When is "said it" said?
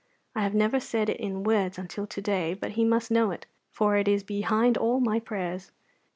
0.79-1.19